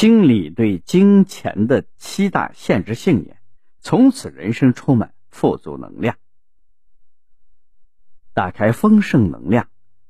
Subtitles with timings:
[0.00, 3.38] 清理对金钱的七大限制信念，
[3.80, 6.14] 从此人生充满富足能量。
[8.32, 9.66] 打开丰盛能量，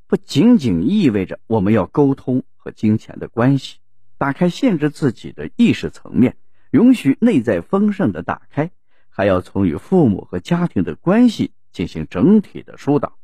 [0.06, 3.78] 不仅仅意味着我们要沟通和金钱的关系，
[4.18, 6.36] 打开限制自己的意识层面，
[6.70, 8.70] 允许内在丰盛的打开，
[9.08, 13.16] 还要从与父母和家庭的关系进行整体的疏导，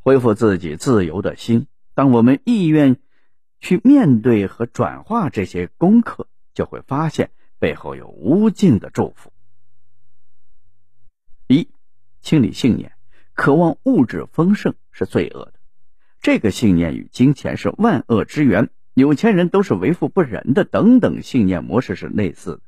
[0.00, 1.66] 恢复自己自由的心。
[1.94, 2.98] 当我们意愿。
[3.60, 9.32] 去面对和转化这些功课，就会发现背后有无尽的祝福。
[11.46, 11.68] 一、
[12.20, 12.92] 清理信念，
[13.34, 15.54] 渴望物质丰盛是罪恶的。
[16.20, 22.60] 这个信念与金钱是万恶之源，有钱人都是为富不仁的等等信念模式是类似的，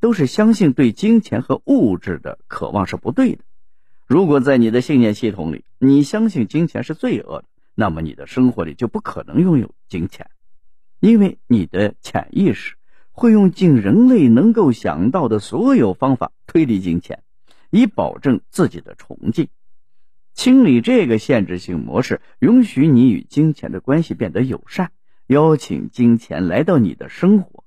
[0.00, 3.44] 都是相信对金钱和物质的渴望是不对的。
[4.06, 10.30] 如果在你的信念系统里，你相信金钱是罪恶的，那么你的生活里就不可能拥有金钱。
[11.00, 12.74] 因为你的潜意识
[13.12, 17.22] 会用尽人类能够想到的所有方法推理金钱，
[17.70, 19.48] 以保证自己的崇敬。
[20.34, 24.92] 清理这个限制性模式，允许你与金钱的关系变得友善，
[25.26, 27.64] 邀请金钱来到你的生活，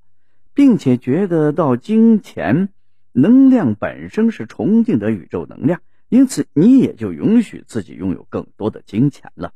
[0.53, 2.69] 并且觉得到金钱
[3.11, 9.53] 能量本身是崇敬的宇宙能量，因此你也就允许自己拥有更多的金钱了。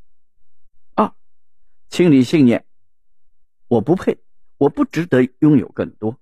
[0.93, 1.13] 二，
[1.89, 2.65] 清理信念。
[3.75, 4.19] 我不配，
[4.57, 6.17] 我不值得拥有更多。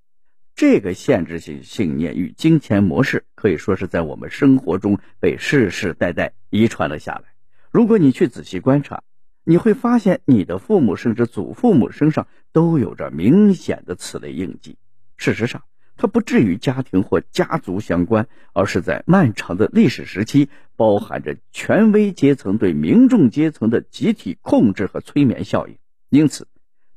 [0.56, 7.26] 这个限制性信念与金钱模式可以说是在我们生活中被世世代代遗传了下来。
[7.70, 9.04] 如果你去仔细观察，
[9.44, 14.76] 你会发现你的父母甚至祖父母身上都有着明显的此类印记。
[15.16, 15.62] 事实上，
[15.96, 25.78] 它不至于家庭或家族相关，而是在漫长的历史时期，包含着权威阶层对民众阶层的集体控制和催眠效应。
[26.10, 26.48] 因此。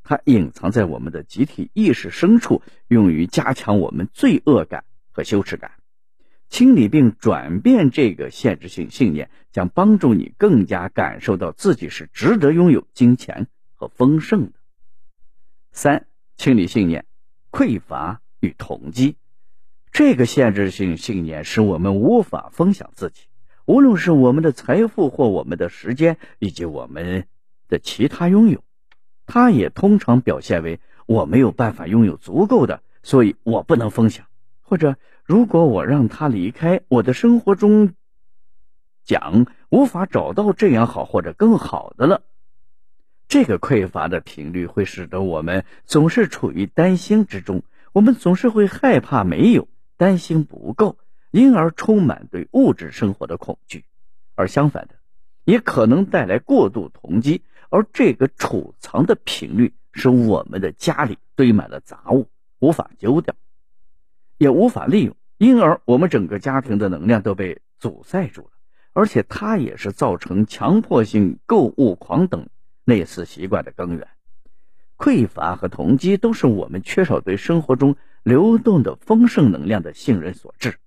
[0.08, 5.72] 它隐藏在我们的集体意识深处，用于加强我们罪恶感和羞耻感。
[6.48, 14.52] 清理并转变这个限制性信念，将帮助你更加感受到自己是值得拥有金钱和丰盛的。
[15.72, 16.06] 三、
[16.36, 17.04] 清理信念：
[17.50, 19.16] 匮乏与同机。
[19.90, 23.22] 这个限制性信念使我们无法分享自己，
[23.64, 27.26] 无论是我们的财富或我们的时间，以及我们
[27.68, 28.62] 的其他拥有。
[29.26, 34.26] 它也通常表现为我没有办法拥有足够的，所以我不能分享。
[34.62, 37.94] 或者，如果我让他离开我的生活中，
[39.04, 42.22] 讲无法找到这样好或者更好的了。
[43.28, 47.62] 这个匮乏的频率会使得我们总是处于担心之中，
[47.92, 50.96] 我们总是会害怕没有，担心不够，
[51.30, 53.84] 因而充满对物质生活的恐惧。
[54.34, 54.94] 而相反的，
[55.44, 57.42] 也可能带来过度囤积。
[57.76, 62.26] 而这个储藏的频率使我们的家里堆满了杂物，
[62.58, 63.34] 无法丢掉，
[64.38, 68.48] 也无法利用，因而我们整个家庭的能量都被阻塞住了。
[68.94, 72.48] 而且它也是造成强迫性购物狂等
[72.86, 74.08] 类似习惯的根源。
[74.96, 80.78] 匮乏和囤积都是我们缺少对生活中流动的丰盛能量的信任所致。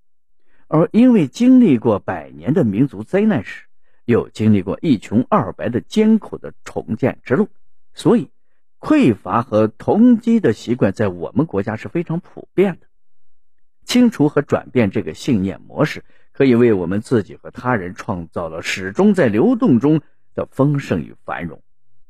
[0.68, 3.69] 而因为经历过百年的民族灾难史。
[4.10, 7.48] 又经历过一穷二白的艰苦的重建之路，
[7.94, 8.32] 所以
[8.80, 12.88] 匮乏和囤积的习惯在我们国家是非常普遍的。
[13.86, 20.02] 清除和转变这个信念模式，可以为我们自己和他人创造了始终在流动中
[20.34, 21.62] 的丰盛与繁荣。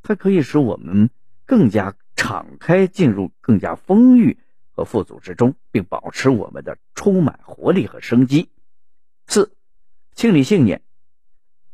[0.02, 1.10] 它可以使我们
[1.46, 4.38] 更加敞开，进入更加丰裕
[4.72, 8.48] 和富足之中，并保持我们的充满活力和生机。
[9.28, 9.52] 四、
[10.16, 10.82] 清理信念。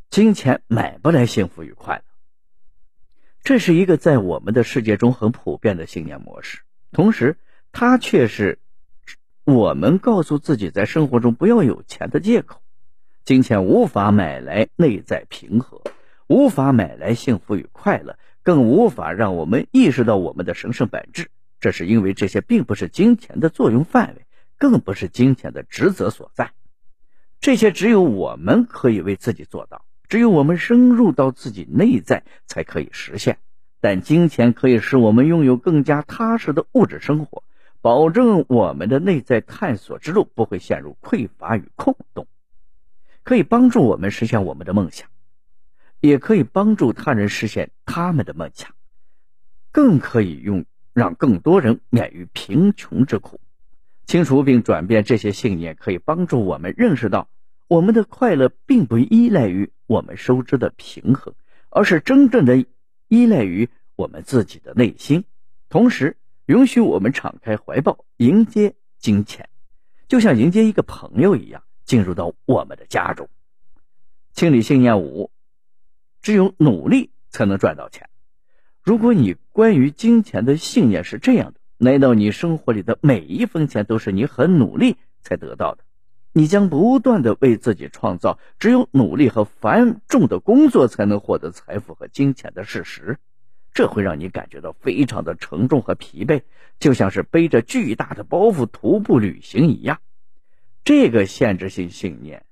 [0.10, 2.04] 金钱买不来幸福与快乐，
[3.44, 6.60] 这是一个在我们的世界中很普遍的信念模式。
[6.92, 7.38] 同时，
[7.74, 8.60] 它却是
[9.44, 12.62] 我们告诉自己在生活中不要有钱的借口。
[13.26, 15.82] 金钱无法买来内在平和，
[16.28, 21.30] 无法买来幸福与快乐，更无法让我们意识到我们的神圣本质。
[21.60, 24.26] 这是因为这些并不是金钱的作用范围，
[24.58, 26.52] 更不是金钱的职责所在。
[27.42, 29.84] 这些只有我们可以为自己做到。
[30.08, 33.38] 只有我们深入到自己内在，才可以实现。
[33.82, 37.44] 但金钱可以使我们拥有更加踏实的物质生活，
[37.82, 42.26] 保证我们的内在探索之路不会陷入匮乏与空洞，
[43.24, 45.08] 可以帮助我们实现我们的梦想，
[46.00, 48.72] 也可以帮助他人实现他们的梦想，
[49.72, 53.40] 更可以用让更多人免于贫穷之苦。
[54.08, 57.28] 清除并转变这些信念，可以帮助我们认识到。
[57.68, 61.34] 我们的快乐并不依赖于我们收支的平衡，
[61.70, 62.66] 而是真正的
[63.08, 65.24] 依赖于我们自己的内心。
[65.68, 69.50] 同时，允许我们敞开怀抱迎接金钱，
[70.08, 73.30] 就像迎接一个朋友一样进入到我们的家中。
[74.32, 75.32] 清理信念五，
[76.22, 78.10] 只有努力才能赚到钱。
[78.82, 85.84] 如果你关于金钱的信念是这样的，难道你生活里的每一分钱都是你很努力才得到的，
[86.38, 93.18] 你将不断的为自己创造只有努力和繁重的工作才能获得财富和金钱的事实，
[93.74, 96.42] 这会让你感觉到非常的沉重和疲惫，
[96.78, 100.00] 就像是背着巨大的包袱徒步旅行一样。
[100.84, 102.44] 这个限制性信念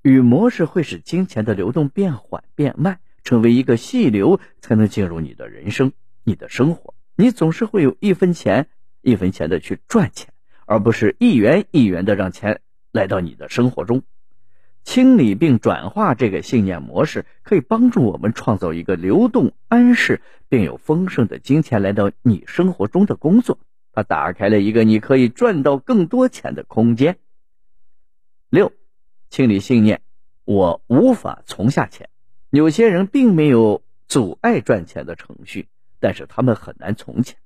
[0.00, 3.00] 与模式会使金钱的流动变缓变慢。
[3.22, 5.90] 成为一个细流，才能进入你的人生、
[6.22, 6.94] 你的生活。
[7.16, 8.68] 你总是会有一分钱
[9.02, 10.32] 一分钱的去赚钱，
[10.64, 12.60] 而不是一元一元的让钱
[12.96, 14.02] 来到你的生活中。
[14.82, 23.58] 清理并转化这个信念模式，可以帮助我们创造一个流动、安适并有丰盛的金钱来到你生活中的工作。
[23.92, 27.16] 它打开了一个你可以赚到更多钱的空间。
[28.48, 28.72] 六，
[29.28, 30.02] 清理信念：
[30.44, 32.08] 我无法从下钱。
[32.50, 35.66] 有些人并没有阻碍赚钱的程序，
[35.98, 37.36] 但是他们很难从钱。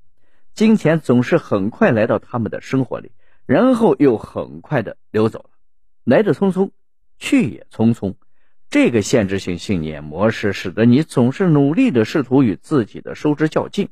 [0.53, 3.13] 金钱总是很快来到他们的生活里，
[3.51, 5.51] 然后又很快的溜走了，
[6.05, 6.71] 来的匆匆，
[7.19, 8.15] 去也匆匆。
[8.69, 13.89] 这个限制性信念模式使得你总是努力的试图与自己的收支较劲，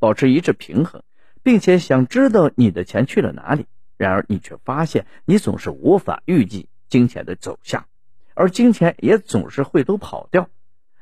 [0.00, 1.04] 保持一致平衡，
[1.44, 3.66] 并且想知道你的钱去了哪里。
[3.96, 7.86] 然而你却发现，你总是无法预计金钱的走向，
[8.34, 10.48] 而金钱也总是会都跑掉。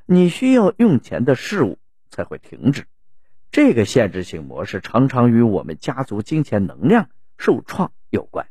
[0.05, 1.79] 你需要用钱的事物
[2.11, 2.85] 才会停止。
[3.51, 7.09] 这个限制性模式常常与我们家族金钱能量
[7.45, 8.47] 受创有关。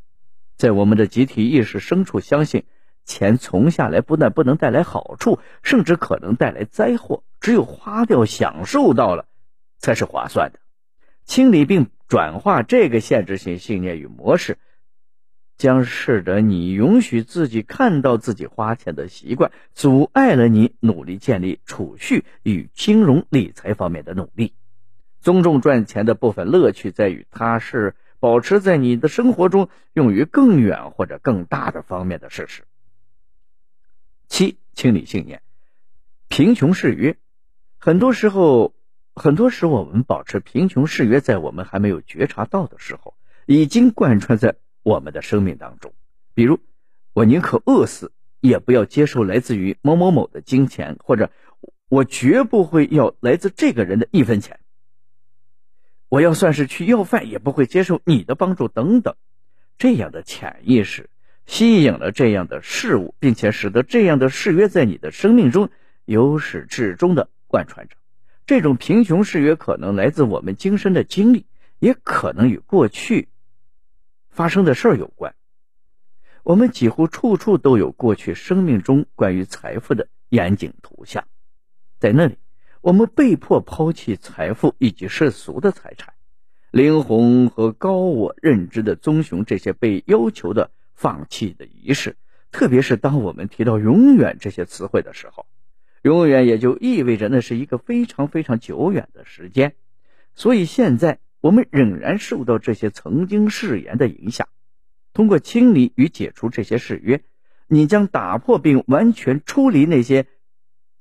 [0.56, 2.66] 在我们的集体意识深处，相信
[3.06, 7.24] 钱存下来不但不能带来好处，甚至可能带来灾祸。
[7.42, 9.25] 只有花掉、享受到了，
[9.80, 10.60] 才是划算的。
[11.25, 14.60] 清理并转化这个限制性信念与模式。
[15.56, 24.54] 将使得你允许自己看到自己花钱的习惯，阻碍了你努力建立储蓄与金融理财方面的努力。
[25.22, 32.64] 尊重赚钱的部分乐趣在于，它是保持在你的生活中用于更远或者更大的方面的事实。
[34.30, 35.42] 七、清理信念：
[36.30, 37.18] 贫穷誓约。
[37.80, 38.74] 很多时候，
[39.14, 43.14] 很多时候我们保持贫穷誓约，在我们还没有觉察到的时候，
[43.46, 44.56] 已经贯穿在。
[44.84, 45.94] 我们的生命当中，
[46.34, 46.62] 比如
[47.12, 51.30] 我宁可饿死，也不要接受来自于某某某的金钱，或者
[51.90, 54.62] 我绝不会要来自这个人的一分钱。
[56.13, 59.15] 我要算是去要饭，也不会接受你的帮助等等。
[59.80, 61.10] 这样的潜意识
[61.48, 65.71] 吸引了这样的事物，并且使得这样的誓约在你的生命中
[66.06, 67.95] 由始至终的贯穿着。
[68.45, 71.48] 这种贫穷誓约可能来自我们今生的经历，
[71.80, 73.30] 也可能与过去。
[74.30, 75.33] 发生的事儿有关，
[76.44, 81.25] 我们几乎处处都有过去生命中关于财富的严谨图像，
[81.98, 82.38] 在那里，
[82.83, 86.13] 我们被迫抛弃财富以及世俗的财产、
[86.69, 92.18] 灵魂和高我认知的棕熊这些被要求的放弃的仪式。
[92.51, 95.45] 特别是当我们提到“永远”这些词汇的时候
[96.03, 99.74] ，“永远”也就意味着那是一个非常非常久远的时间。
[100.35, 101.19] 所以现在。
[101.44, 104.47] 我们仍然受到这些曾经誓言的影响。
[105.11, 107.21] 通过清理与解除这些誓约，
[107.68, 110.25] 你将打破并完全出离那些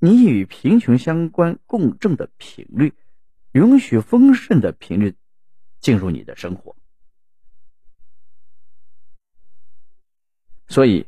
[0.04, 2.92] 你与贫穷相关共振的频率，
[3.52, 5.14] 允许丰盛的频率
[5.78, 6.74] 进入你的生活。
[10.66, 11.06] 所以，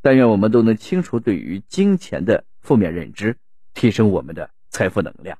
[0.00, 3.36] 但愿我们都能清除对于金钱的负面认知，
[3.74, 5.36] 提升我们的财富能量。